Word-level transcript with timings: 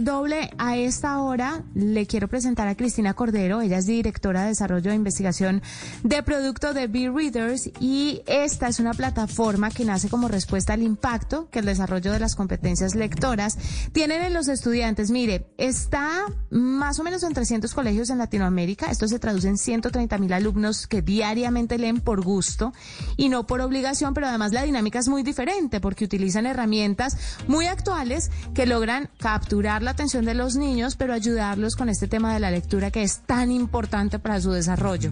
doble 0.00 0.50
a 0.56 0.76
esta 0.76 1.20
hora. 1.20 1.62
Le 1.74 2.06
quiero 2.06 2.28
presentar 2.28 2.66
a 2.66 2.76
Cristina 2.76 3.12
Cordero. 3.12 3.60
Ella 3.60 3.76
es 3.76 3.86
directora 3.86 4.42
de 4.42 4.48
desarrollo 4.48 4.90
de 4.90 4.96
investigación 4.96 5.60
de 6.02 6.22
producto 6.22 6.72
de 6.72 6.86
B-Readers 6.86 7.70
y 7.78 8.22
esta 8.26 8.68
es 8.68 8.80
una 8.80 8.94
plataforma 8.94 9.70
que 9.70 9.84
nace 9.84 10.08
como 10.08 10.28
respuesta 10.28 10.72
al 10.72 10.82
impacto 10.82 11.50
que 11.50 11.58
el 11.58 11.66
desarrollo 11.66 12.10
de 12.10 12.20
las 12.20 12.34
competencias 12.34 12.94
lectoras 12.94 13.58
tienen 13.92 14.22
en 14.22 14.32
los 14.32 14.48
estudiantes. 14.48 15.10
Mire, 15.10 15.52
está 15.58 16.24
más 16.48 16.98
o 16.98 17.04
menos 17.04 17.22
en 17.22 17.34
300 17.34 17.74
colegios 17.74 18.08
en 18.08 18.16
Latinoamérica. 18.16 18.90
Esto 18.90 19.06
se 19.08 19.18
traduce 19.18 19.48
en 19.48 19.58
130 19.58 20.16
mil 20.16 20.32
alumnos 20.32 20.86
que 20.86 21.02
diariamente 21.02 21.76
leen 21.76 22.00
por 22.00 22.22
gusto 22.22 22.72
y 23.18 23.28
no 23.28 23.46
por 23.46 23.60
obligación, 23.60 24.14
pero 24.14 24.26
además 24.26 24.52
la 24.52 24.62
dinámica 24.62 25.00
es 25.00 25.08
muy 25.08 25.22
diferente 25.22 25.80
porque 25.80 26.06
utilizan 26.06 26.46
herramientas 26.46 27.18
muy 27.46 27.66
actuales 27.66 28.30
que 28.54 28.64
logran 28.64 29.10
capturar 29.18 29.65
la 29.66 29.90
atención 29.90 30.24
de 30.24 30.34
los 30.34 30.54
niños, 30.54 30.94
pero 30.96 31.12
ayudarlos 31.12 31.74
con 31.74 31.88
este 31.88 32.06
tema 32.06 32.32
de 32.32 32.38
la 32.38 32.52
lectura 32.52 32.92
que 32.92 33.02
es 33.02 33.20
tan 33.26 33.50
importante 33.50 34.20
para 34.20 34.40
su 34.40 34.52
desarrollo 34.52 35.10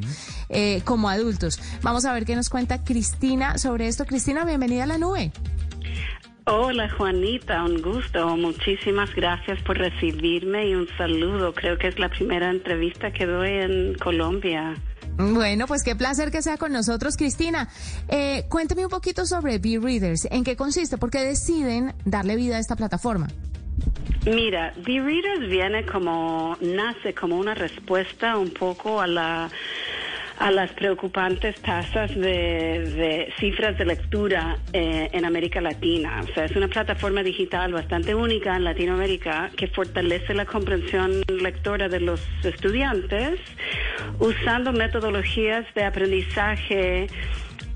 eh, 0.49 0.81
como 0.85 1.09
adultos. 1.09 1.61
Vamos 1.83 2.05
a 2.05 2.13
ver 2.13 2.25
qué 2.25 2.37
nos 2.37 2.51
cuenta 2.51 2.85
Cristina 2.85 3.59
sobre 3.59 3.89
esto. 3.89 4.05
Cristina, 4.07 4.45
bienvenida 4.45 4.85
a 4.85 4.87
la 4.87 4.99
nube. 4.99 5.33
Hola 6.47 6.89
Juanita, 6.91 7.65
un 7.65 7.83
gusto. 7.83 8.37
Muchísimas 8.37 9.13
gracias 9.15 9.61
por 9.63 9.77
recibirme 9.77 10.69
y 10.69 10.75
un 10.75 10.87
saludo. 10.97 11.53
Creo 11.53 11.77
que 11.77 11.89
es 11.89 11.99
la 11.99 12.09
primera 12.09 12.51
entrevista 12.51 13.13
que 13.13 13.27
doy 13.27 13.51
en 13.51 13.95
Colombia. 13.95 14.75
Bueno, 15.17 15.67
pues 15.67 15.83
qué 15.83 15.97
placer 15.97 16.31
que 16.31 16.43
sea 16.43 16.59
con 16.59 16.73
nosotros, 16.73 17.17
Cristina. 17.17 17.69
Eh, 18.09 18.45
cuénteme 18.49 18.85
un 18.85 18.91
poquito 18.91 19.27
sobre 19.27 19.59
B-Readers. 19.59 20.29
¿En 20.31 20.45
qué 20.45 20.55
consiste? 20.55 20.97
¿Por 20.97 21.11
qué 21.11 21.25
deciden 21.25 21.95
darle 22.05 22.37
vida 22.37 22.57
a 22.57 22.61
esta 22.61 22.77
plataforma? 22.77 23.29
Mira, 24.27 24.73
B-Readers 24.77 25.49
viene 25.51 25.85
como, 25.85 26.57
nace 26.61 27.13
como 27.13 27.37
una 27.37 27.55
respuesta 27.55 28.39
un 28.39 28.51
poco 28.51 29.01
a 29.01 29.07
la 29.07 29.51
a 30.39 30.51
las 30.51 30.73
preocupantes 30.73 31.61
tasas 31.61 32.15
de, 32.15 33.33
cifras 33.39 33.79
de 33.79 33.85
lectura 33.85 34.59
eh, 34.73 35.09
en 35.13 35.25
América 35.25 35.61
Latina. 35.61 36.21
O 36.23 36.35
sea, 36.35 36.47
es 36.47 36.57
una 36.57 36.69
plataforma 36.69 37.23
digital 37.23 37.73
bastante 37.73 38.15
única 38.15 38.57
en 38.57 38.65
Latinoamérica 38.65 39.51
que 39.57 39.69
fortalece 39.69 40.35
la 40.35 40.45
comprensión 40.45 41.23
lectora 41.29 41.89
de 41.89 42.01
los 42.01 42.21
estudiantes 42.43 43.39
usando 44.19 44.73
metodologías 44.73 45.67
de 45.75 45.85
aprendizaje 45.85 47.07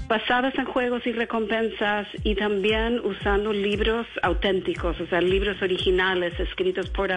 basadas 0.08 0.54
en 0.58 0.64
juegos 0.64 1.06
y 1.06 1.12
recompensas 1.12 2.08
y 2.24 2.34
también 2.34 3.00
usando 3.04 3.52
libros 3.52 4.06
auténticos, 4.22 4.98
o 5.00 5.06
sea, 5.06 5.20
libros 5.20 5.60
originales 5.60 6.38
escritos 6.40 6.88
por 6.90 7.10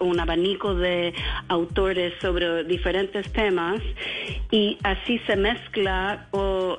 un 0.00 0.20
abanico 0.20 0.74
de 0.74 1.14
autores 1.48 2.12
sobre 2.20 2.64
diferentes 2.64 3.32
temas 3.32 3.80
y 4.50 4.78
así 4.82 5.18
se 5.26 5.36
mezcla 5.36 6.28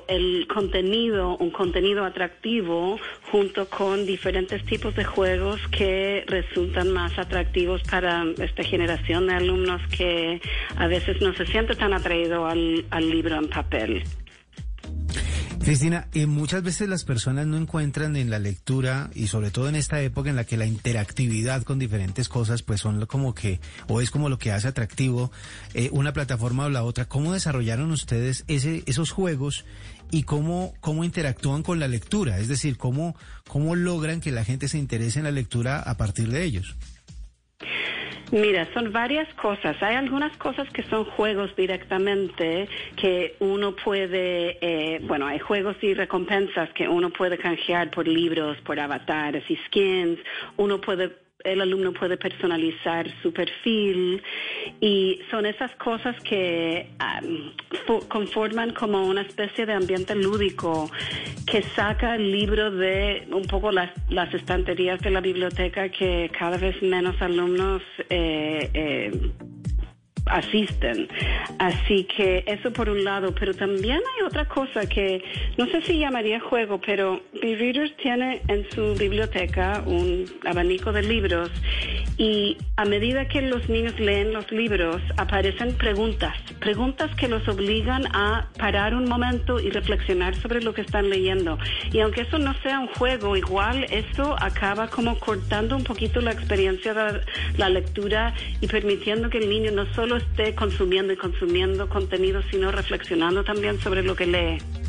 el 0.06 0.46
contenido, 0.46 1.36
un 1.38 1.50
contenido 1.50 2.04
atractivo 2.04 2.98
junto 3.30 3.68
con 3.68 4.06
diferentes 4.06 4.64
tipos 4.64 4.94
de 4.94 5.04
juegos 5.04 5.60
que 5.68 6.24
resultan 6.28 6.92
más 6.92 7.18
atractivos 7.18 7.82
para 7.90 8.24
esta 8.38 8.62
generación 8.62 9.26
de 9.26 9.34
alumnos 9.34 9.82
que 9.88 10.40
a 10.76 10.86
veces 10.86 11.20
no 11.20 11.32
se 11.34 11.46
siente 11.46 11.74
tan 11.74 11.92
atraído 11.92 12.46
al, 12.46 12.84
libro 13.00 13.36
en 13.36 13.48
papel. 13.48 14.04
Cristina, 15.60 16.08
eh, 16.14 16.26
muchas 16.26 16.62
veces 16.62 16.88
las 16.88 17.04
personas 17.04 17.46
no 17.46 17.56
encuentran 17.56 18.16
en 18.16 18.30
la 18.30 18.38
lectura 18.38 19.10
y 19.14 19.26
sobre 19.26 19.50
todo 19.50 19.68
en 19.68 19.76
esta 19.76 20.00
época 20.00 20.30
en 20.30 20.36
la 20.36 20.44
que 20.44 20.56
la 20.56 20.66
interactividad 20.66 21.62
con 21.62 21.78
diferentes 21.78 22.28
cosas 22.28 22.62
pues 22.62 22.80
son 22.80 23.04
como 23.06 23.34
que 23.34 23.60
o 23.86 24.00
es 24.00 24.10
como 24.10 24.28
lo 24.28 24.38
que 24.38 24.52
hace 24.52 24.68
atractivo 24.68 25.30
eh, 25.74 25.90
una 25.92 26.12
plataforma 26.12 26.64
o 26.64 26.70
la 26.70 26.84
otra. 26.84 27.06
¿Cómo 27.06 27.32
desarrollaron 27.32 27.90
ustedes 27.90 28.44
ese, 28.48 28.82
esos 28.86 29.10
juegos 29.10 29.64
y 30.10 30.22
cómo, 30.22 30.74
cómo 30.80 31.04
interactúan 31.04 31.62
con 31.62 31.80
la 31.80 31.88
lectura? 31.88 32.38
Es 32.38 32.48
decir, 32.48 32.78
cómo, 32.78 33.14
cómo 33.46 33.74
logran 33.74 34.20
que 34.20 34.32
la 34.32 34.44
gente 34.44 34.68
se 34.68 34.78
interese 34.78 35.18
en 35.18 35.24
la 35.24 35.32
lectura 35.32 35.80
a 35.80 35.96
partir 35.96 36.30
de 36.30 36.44
ellos. 36.44 36.76
Mira, 38.30 38.68
son 38.74 38.92
varias 38.92 39.32
cosas. 39.34 39.82
Hay 39.82 39.96
algunas 39.96 40.36
cosas 40.36 40.68
que 40.70 40.82
son 40.82 41.04
juegos 41.04 41.54
directamente 41.56 42.68
que 42.96 43.36
uno 43.40 43.74
puede, 43.74 44.58
eh, 44.60 45.00
bueno, 45.02 45.26
hay 45.26 45.38
juegos 45.38 45.76
y 45.82 45.94
recompensas 45.94 46.70
que 46.74 46.86
uno 46.86 47.10
puede 47.10 47.38
canjear 47.38 47.90
por 47.90 48.06
libros, 48.06 48.58
por 48.62 48.78
avatares 48.78 49.44
y 49.50 49.56
skins. 49.66 50.18
Uno 50.58 50.78
puede 50.78 51.27
el 51.52 51.60
alumno 51.60 51.92
puede 51.92 52.16
personalizar 52.16 53.06
su 53.22 53.32
perfil 53.32 54.22
y 54.80 55.20
son 55.30 55.46
esas 55.46 55.74
cosas 55.76 56.16
que 56.22 56.88
conforman 58.08 58.72
como 58.74 59.06
una 59.06 59.22
especie 59.22 59.66
de 59.66 59.72
ambiente 59.72 60.14
lúdico 60.14 60.90
que 61.46 61.62
saca 61.62 62.16
el 62.16 62.30
libro 62.30 62.70
de 62.70 63.26
un 63.30 63.44
poco 63.44 63.72
las, 63.72 63.90
las 64.10 64.32
estanterías 64.34 65.00
de 65.00 65.10
la 65.10 65.20
biblioteca 65.20 65.88
que 65.88 66.30
cada 66.38 66.56
vez 66.58 66.80
menos 66.82 67.20
alumnos 67.20 67.82
eh, 68.10 68.70
eh, 68.74 69.32
asisten. 70.30 71.08
Así 71.58 72.04
que 72.04 72.44
eso 72.46 72.72
por 72.72 72.88
un 72.88 73.04
lado, 73.04 73.34
pero 73.38 73.54
también 73.54 73.98
hay 73.98 74.26
otra 74.26 74.44
cosa 74.46 74.86
que 74.88 75.22
no 75.56 75.66
sé 75.66 75.82
si 75.82 75.98
llamaría 75.98 76.40
juego, 76.40 76.80
pero 76.84 77.20
B-Readers 77.40 77.96
tiene 77.96 78.42
en 78.48 78.68
su 78.70 78.94
biblioteca 78.94 79.82
un 79.86 80.24
abanico 80.44 80.92
de 80.92 81.02
libros 81.02 81.50
y 82.16 82.56
a 82.76 82.84
medida 82.84 83.28
que 83.28 83.42
los 83.42 83.68
niños 83.68 83.98
leen 83.98 84.32
los 84.32 84.50
libros 84.50 85.00
aparecen 85.16 85.76
preguntas, 85.76 86.36
preguntas 86.68 87.10
que 87.16 87.28
los 87.28 87.48
obligan 87.48 88.14
a 88.14 88.46
parar 88.58 88.94
un 88.94 89.08
momento 89.08 89.58
y 89.58 89.70
reflexionar 89.70 90.36
sobre 90.36 90.60
lo 90.60 90.74
que 90.74 90.82
están 90.82 91.08
leyendo. 91.08 91.56
Y 91.92 92.00
aunque 92.00 92.20
eso 92.20 92.38
no 92.38 92.52
sea 92.62 92.78
un 92.78 92.88
juego, 92.88 93.38
igual 93.38 93.84
eso 93.84 94.36
acaba 94.38 94.88
como 94.88 95.18
cortando 95.18 95.74
un 95.76 95.82
poquito 95.82 96.20
la 96.20 96.32
experiencia 96.32 96.92
de 96.92 97.22
la 97.56 97.70
lectura 97.70 98.34
y 98.60 98.66
permitiendo 98.66 99.30
que 99.30 99.38
el 99.38 99.48
niño 99.48 99.70
no 99.72 99.86
solo 99.94 100.18
esté 100.18 100.54
consumiendo 100.54 101.10
y 101.14 101.16
consumiendo 101.16 101.88
contenido, 101.88 102.42
sino 102.50 102.70
reflexionando 102.70 103.44
también 103.44 103.80
sobre 103.80 104.02
lo 104.02 104.14
que 104.14 104.26
lee. 104.26 104.87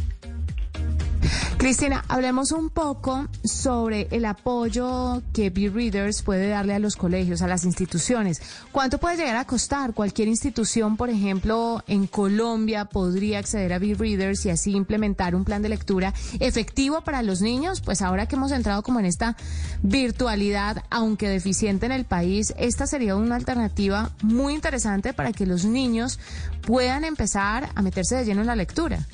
Cristina, 1.59 2.05
hablemos 2.07 2.53
un 2.53 2.69
poco 2.69 3.27
sobre 3.43 4.07
el 4.11 4.23
apoyo 4.23 5.21
que 5.33 5.49
B-Readers 5.49 6.21
puede 6.21 6.47
darle 6.47 6.73
a 6.73 6.79
los 6.79 6.95
colegios, 6.95 7.41
a 7.41 7.47
las 7.47 7.65
instituciones. 7.65 8.41
¿Cuánto 8.71 8.97
puede 8.97 9.17
llegar 9.17 9.35
a 9.35 9.43
costar? 9.43 9.93
Cualquier 9.93 10.29
institución, 10.29 10.95
por 10.95 11.09
ejemplo, 11.09 11.83
en 11.85 12.07
Colombia 12.07 12.85
podría 12.85 13.39
acceder 13.39 13.73
a 13.73 13.77
B-Readers 13.77 14.45
y 14.45 14.51
así 14.51 14.71
implementar 14.71 15.35
un 15.35 15.43
plan 15.43 15.61
de 15.61 15.67
lectura 15.67 16.13
efectivo 16.39 17.01
para 17.01 17.23
los 17.23 17.41
niños. 17.41 17.81
Pues 17.81 18.01
ahora 18.01 18.25
que 18.25 18.37
hemos 18.37 18.53
entrado 18.53 18.81
como 18.81 19.01
en 19.01 19.05
esta 19.05 19.35
virtualidad, 19.83 20.85
aunque 20.89 21.27
deficiente 21.27 21.87
en 21.87 21.91
el 21.91 22.05
país, 22.05 22.53
esta 22.57 22.87
sería 22.87 23.17
una 23.17 23.35
alternativa 23.35 24.11
muy 24.23 24.53
interesante 24.53 25.11
para 25.11 25.33
que 25.33 25.45
los 25.45 25.65
niños 25.65 26.19
puedan 26.61 27.03
empezar 27.03 27.69
a 27.75 27.81
meterse 27.81 28.15
de 28.15 28.23
lleno 28.23 28.39
en 28.39 28.47
la 28.47 28.55
lectura. 28.55 29.05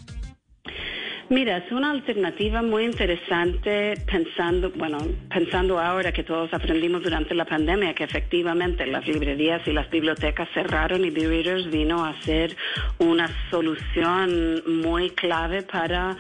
Mira, 1.28 1.58
es 1.58 1.72
una 1.72 1.90
alternativa 1.90 2.62
muy 2.62 2.86
interesante 2.86 3.96
pensando, 4.06 4.70
bueno, 4.70 5.00
pensando 5.28 5.80
ahora 5.80 6.12
que 6.12 6.24
todos 6.24 6.54
aprendimos 6.54 7.02
durante 7.02 7.34
la 7.34 7.46
pandemia 7.46 7.96
que 7.96 8.04
efectivamente 8.04 8.86
las 8.86 9.08
librerías 9.08 9.68
y 9.68 9.72
las 9.72 9.90
bibliotecas 9.90 10.48
cerraron 10.54 11.04
y 11.04 11.10
B-Readers 11.10 11.72
vino 11.72 12.06
a 12.06 12.14
ser 12.22 12.56
una 13.00 13.28
solución 13.50 14.62
muy 14.84 15.10
clave 15.12 15.64
para 15.64 16.16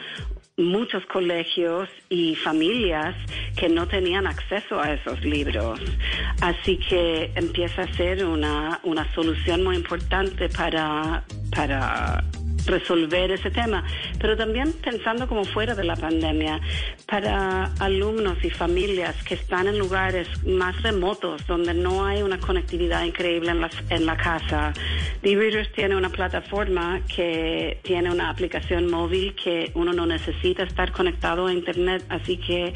muchos 0.58 1.06
colegios 1.06 1.88
y 2.10 2.36
familias 2.36 3.16
que 3.56 3.70
no 3.70 3.88
tenían 3.88 4.26
acceso 4.26 4.80
a 4.80 4.94
esos 4.94 5.24
libros. 5.24 5.80
Así 6.42 6.78
que 6.78 7.32
empieza 7.36 7.84
a 7.84 7.94
ser 7.94 8.26
una, 8.26 8.80
una 8.84 9.14
solución 9.14 9.64
muy 9.64 9.76
importante 9.76 10.50
para, 10.50 11.24
para 11.54 12.24
resolver 12.66 13.32
ese 13.32 13.52
tema, 13.52 13.84
pero 14.20 14.36
también 14.36 14.74
pensando 14.74 15.28
como 15.28 15.46
fuera 15.46 15.76
de 15.76 15.84
la 15.84 15.96
pandemia, 15.96 16.60
para 17.08 17.66
alumnos 17.80 18.44
y 18.44 18.50
familias 18.50 19.16
que 19.24 19.36
están 19.36 19.68
en 19.68 19.78
lugares 19.78 20.28
más 20.46 20.82
remotos 20.82 21.46
donde 21.48 21.74
no 21.74 22.06
hay 22.06 22.22
una 22.22 22.40
conectividad 22.40 23.04
increíble 23.04 23.52
en 23.52 23.62
la, 23.62 23.70
en 23.90 24.06
la 24.06 24.18
casa. 24.18 24.74
D-Readers 25.22 25.72
tiene 25.74 25.96
una 25.96 26.10
plataforma 26.10 27.02
que 27.14 27.80
tiene 27.84 28.12
una 28.12 28.30
aplicación 28.30 28.90
móvil 28.90 29.36
que 29.36 29.72
uno 29.76 29.94
no 29.94 30.06
necesita 30.06 30.64
estar 30.64 30.92
conectado 30.92 31.48
a 31.48 31.54
Internet, 31.54 32.04
así 32.10 32.38
que 32.38 32.74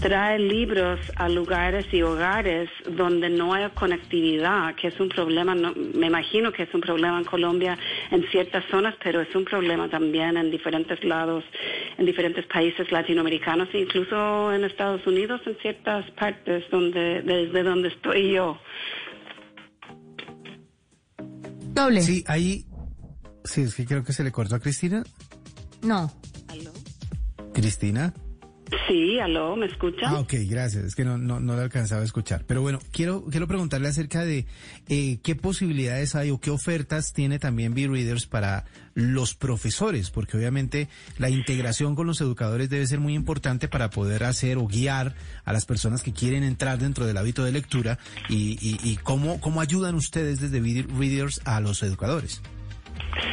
trae 0.00 0.38
libros 0.38 1.00
a 1.16 1.28
lugares 1.28 1.86
y 1.92 2.02
hogares 2.02 2.68
donde 2.96 3.28
no 3.30 3.54
hay 3.54 3.68
conectividad, 3.70 4.74
que 4.74 4.88
es 4.88 5.00
un 5.00 5.08
problema, 5.08 5.54
no, 5.54 5.72
me 5.74 6.06
imagino 6.06 6.52
que 6.52 6.64
es 6.64 6.74
un 6.74 6.80
problema 6.80 7.18
en 7.18 7.24
Colombia 7.24 7.78
en 8.10 8.22
ciertas 8.30 8.64
zonas, 8.70 8.94
pero 9.02 9.20
es 9.20 9.34
un 9.34 9.44
problema 9.44 9.88
también 9.88 10.36
en 10.36 10.50
diferentes 10.50 11.02
lados, 11.04 11.44
en 11.98 12.06
diferentes 12.06 12.46
países 12.46 12.90
latinoamericanos, 12.92 13.68
e 13.72 13.80
incluso 13.80 14.52
en 14.52 14.64
Estados 14.64 15.06
Unidos, 15.06 15.40
en 15.46 15.56
ciertas 15.58 16.10
partes 16.12 16.64
donde, 16.70 17.22
desde 17.22 17.62
donde 17.62 17.88
estoy 17.88 18.32
yo. 18.32 18.58
Doble. 21.72 22.00
Sí, 22.00 22.24
ahí, 22.26 22.64
sí, 23.44 23.62
es 23.62 23.74
que 23.74 23.84
creo 23.84 24.04
que 24.04 24.12
se 24.12 24.24
le 24.24 24.32
cortó 24.32 24.54
a 24.56 24.60
Cristina. 24.60 25.02
No. 25.82 26.10
Cristina. 27.52 28.12
Sí, 28.88 29.18
aló, 29.20 29.54
¿me 29.54 29.66
escucha? 29.66 30.06
Ah, 30.06 30.20
ok, 30.20 30.34
gracias. 30.48 30.84
Es 30.84 30.94
que 30.96 31.04
no, 31.04 31.18
no, 31.18 31.38
no 31.38 31.54
le 31.54 31.62
alcanzaba 31.62 32.02
a 32.02 32.04
escuchar. 32.04 32.44
Pero 32.46 32.62
bueno, 32.62 32.80
quiero, 32.90 33.24
quiero 33.24 33.46
preguntarle 33.46 33.88
acerca 33.88 34.24
de 34.24 34.46
eh, 34.88 35.18
qué 35.22 35.36
posibilidades 35.36 36.14
hay 36.16 36.30
o 36.30 36.40
qué 36.40 36.50
ofertas 36.50 37.12
tiene 37.12 37.38
también 37.38 37.74
B-Readers 37.74 38.26
para 38.26 38.64
los 38.94 39.34
profesores, 39.34 40.10
porque 40.10 40.36
obviamente 40.36 40.88
la 41.18 41.30
integración 41.30 41.94
con 41.94 42.06
los 42.06 42.20
educadores 42.20 42.68
debe 42.68 42.86
ser 42.86 42.98
muy 42.98 43.14
importante 43.14 43.68
para 43.68 43.90
poder 43.90 44.24
hacer 44.24 44.58
o 44.58 44.66
guiar 44.66 45.14
a 45.44 45.52
las 45.52 45.64
personas 45.64 46.02
que 46.02 46.12
quieren 46.12 46.42
entrar 46.42 46.78
dentro 46.78 47.06
del 47.06 47.18
hábito 47.18 47.44
de 47.44 47.52
lectura 47.52 47.98
y, 48.28 48.58
y, 48.60 48.78
y 48.82 48.96
cómo, 48.96 49.40
cómo 49.40 49.60
ayudan 49.60 49.94
ustedes 49.94 50.40
desde 50.40 50.60
B-Readers 50.60 51.40
a 51.44 51.60
los 51.60 51.82
educadores. 51.82 52.42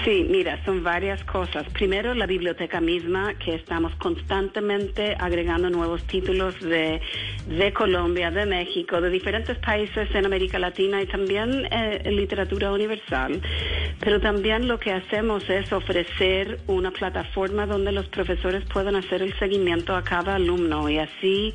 Sí, 0.03 0.25
mira, 0.29 0.63
son 0.65 0.83
varias 0.83 1.23
cosas. 1.25 1.65
Primero, 1.73 2.13
la 2.13 2.25
biblioteca 2.25 2.81
misma, 2.81 3.33
que 3.35 3.55
estamos 3.55 3.93
constantemente 3.95 5.15
agregando 5.19 5.69
nuevos 5.69 6.03
títulos 6.03 6.59
de, 6.61 7.01
de 7.47 7.73
Colombia, 7.73 8.31
de 8.31 8.45
México, 8.45 8.99
de 9.01 9.09
diferentes 9.09 9.57
países 9.59 10.13
en 10.13 10.25
América 10.25 10.59
Latina 10.59 11.01
y 11.01 11.05
también 11.05 11.67
eh, 11.71 12.01
literatura 12.11 12.71
universal. 12.71 13.41
Pero 13.99 14.19
también 14.19 14.67
lo 14.67 14.79
que 14.79 14.91
hacemos 14.91 15.49
es 15.49 15.71
ofrecer 15.71 16.59
una 16.67 16.91
plataforma 16.91 17.65
donde 17.65 17.91
los 17.91 18.07
profesores 18.07 18.63
puedan 18.65 18.95
hacer 18.95 19.21
el 19.21 19.37
seguimiento 19.39 19.95
a 19.95 20.03
cada 20.03 20.35
alumno 20.35 20.89
y 20.89 20.97
así 20.97 21.53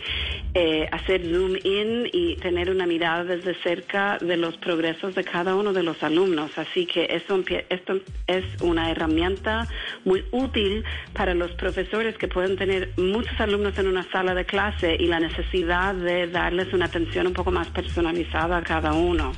eh, 0.55 0.89
hacer 0.91 1.23
zoom 1.23 1.57
in 1.63 2.09
y 2.13 2.37
tener 2.37 2.71
una 2.71 2.87
mirada 2.87 3.25
desde 3.25 3.55
cerca 3.63 4.19
de 4.19 4.37
los 4.37 4.57
progresos 4.57 5.15
de 5.15 5.25
cada 5.25 5.55
uno 5.55 5.73
de 5.73 5.83
los 5.83 6.03
alumnos. 6.03 6.57
Así 6.57 6.87
que 6.87 7.07
eso, 7.11 7.43
esto 7.69 7.98
es 8.27 8.45
una 8.63 8.91
herramienta 8.91 9.67
muy 10.05 10.25
útil 10.33 10.85
para 11.13 11.35
los 11.35 11.53
profesores 11.53 12.17
que 12.19 12.29
pueden 12.29 12.57
tener 12.57 12.93
muchos 12.97 13.39
alumnos 13.41 13.79
en 13.79 13.89
una 13.89 14.05
sala 14.11 14.35
de 14.35 14.45
clase 14.45 14.97
y 14.99 15.07
la 15.07 15.21
necesidad 15.21 15.95
de 15.95 16.27
darles 16.29 16.73
una 16.73 16.87
atención 16.87 17.27
un 17.27 17.33
poco 17.33 17.51
más 17.51 17.69
personalizada 17.69 18.59
a 18.59 18.63
cada 18.63 18.93
uno. 18.93 19.33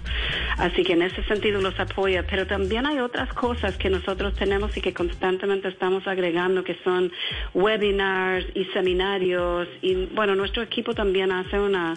Así 0.58 0.82
que 0.82 0.92
en 0.92 1.02
ese 1.02 1.22
sentido 1.24 1.60
los 1.60 1.78
apoya, 1.78 2.24
pero 2.28 2.46
también 2.46 2.86
hay 2.86 2.98
otras 2.98 3.32
cosas 3.32 3.76
que 3.76 3.90
nosotros 3.90 4.34
tenemos 4.34 4.76
y 4.76 4.80
que 4.80 4.92
constantemente 4.92 5.68
estamos 5.68 6.06
agregando, 6.06 6.64
que 6.64 6.76
son 6.84 7.12
webinars 7.54 8.46
y 8.54 8.64
seminarios. 8.66 9.68
Y 9.82 10.06
bueno, 10.06 10.34
nuestro 10.34 10.62
equipo 10.62 10.94
también 10.94 11.32
hace 11.32 11.58
una 11.58 11.94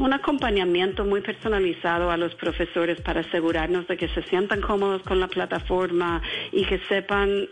un 0.00 0.12
acompañamiento 0.14 1.04
muy 1.04 1.20
personalizado 1.20 2.10
a 2.10 2.16
los 2.16 2.34
profesores 2.34 3.00
para 3.02 3.20
asegurarnos 3.20 3.86
de 3.86 3.96
que 3.96 4.08
se 4.08 4.22
sientan 4.24 4.60
cómodos 4.60 5.02
con 5.02 5.20
la 5.20 5.28
plataforma 5.28 6.22
y 6.52 6.64
que 6.64 6.78
sepan 6.88 7.48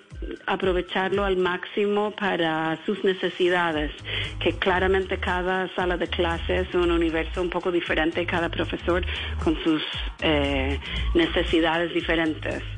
aprovecharlo 0.47 1.25
al 1.25 1.37
máximo 1.37 2.11
para 2.12 2.79
sus 2.87 3.05
necesidades, 3.05 3.93
que 4.41 4.53
claramente 4.53 5.19
cada 5.19 5.73
sala 5.75 5.97
de 5.97 6.09
clase 6.09 6.61
es 6.61 6.75
un 6.75 6.91
universo 6.91 7.43
un 7.43 7.50
poco 7.50 7.71
diferente, 7.71 8.25
cada 8.27 8.49
profesor 8.49 9.05
con 9.45 9.56
sus 9.62 9.83
eh, 10.23 10.79
necesidades 11.15 11.93
diferentes. 11.93 12.77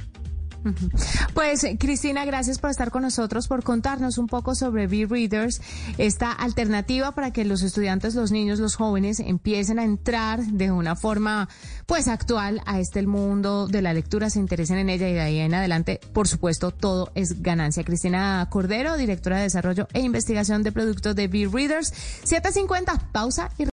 Pues 1.35 1.67
Cristina, 1.79 2.25
gracias 2.25 2.59
por 2.59 2.71
estar 2.71 2.91
con 2.91 3.03
nosotros, 3.03 3.49
por 3.49 3.62
contarnos 3.62 4.19
un 4.19 4.27
poco 4.27 4.55
sobre 4.55 4.87
B-Readers, 4.87 5.61
esta 5.99 6.33
alternativa 6.33 7.12
para 7.12 7.33
que 7.33 7.45
los 7.45 7.62
estudiantes, 7.62 8.15
los 8.15 8.31
niños, 8.31 8.59
los 8.59 8.77
jóvenes 8.77 9.21
empiecen 9.21 9.79
a 9.79 9.85
entrar 9.85 10.43
de 10.43 10.71
una 10.71 10.97
forma 10.97 11.49
pues 11.87 12.09
actual 12.09 12.61
a 12.67 12.79
este 12.81 13.07
mundo 13.07 13.67
de 13.67 13.83
la 13.83 13.95
lectura, 13.95 14.31
se 14.31 14.39
interesen 14.39 14.79
en 14.79 14.91
ella 14.91 15.09
y 15.09 15.15
de 15.15 15.21
ahí 15.21 15.39
en 15.39 15.55
adelante, 15.55 16.01
por 16.12 16.29
supuesto, 16.29 16.71
todo 16.71 17.11
es 17.15 17.43
ganancia. 17.43 17.85
Cristina 17.85 18.47
Cordero, 18.51 18.97
directora 18.97 19.39
de 19.39 19.45
Desarrollo 19.45 19.89
e 19.93 20.01
Investigación 20.01 20.62
de 20.62 20.73
Productos 20.73 21.17
de 21.17 21.29
B-Readers, 21.29 21.93
750, 22.25 23.11
pausa 23.12 23.51
y 23.59 23.65